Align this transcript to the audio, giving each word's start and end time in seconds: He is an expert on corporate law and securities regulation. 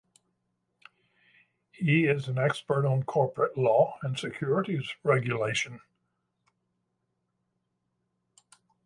He 1.71 2.05
is 2.05 2.27
an 2.27 2.39
expert 2.39 2.87
on 2.87 3.03
corporate 3.03 3.55
law 3.55 3.99
and 4.01 4.17
securities 4.17 4.89
regulation. 5.03 5.79